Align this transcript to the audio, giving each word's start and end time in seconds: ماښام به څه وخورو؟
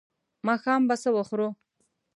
ماښام 0.47 0.81
به 0.87 0.95
څه 1.01 1.09
وخورو؟ 1.15 1.47